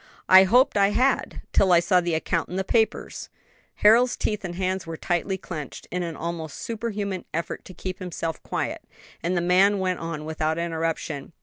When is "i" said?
0.27-0.45, 0.77-0.87, 1.71-1.79